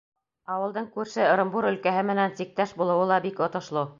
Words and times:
Ауылдың 0.53 0.87
күрше 0.95 1.27
Ырымбур 1.33 1.69
өлкәһе 1.73 2.03
менән 2.11 2.35
сиктәш 2.39 2.75
булыуы 2.83 3.07
ла 3.15 3.23
бик 3.29 3.47
отошло. 3.49 3.89